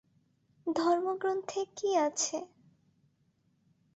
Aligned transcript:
ধর্মগ্রন্থে 0.67 1.61
কি 1.77 1.89
আছে? 2.05 2.37